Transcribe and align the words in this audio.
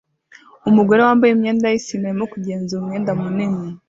Umugore 0.69 1.01
wambaye 1.07 1.31
imyenda 1.33 1.73
yisine 1.73 2.05
arimo 2.07 2.25
kugenzura 2.33 2.79
umwenda 2.81 3.11
munini 3.21 3.65